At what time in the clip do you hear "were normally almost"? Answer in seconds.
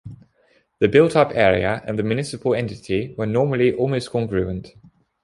3.19-4.09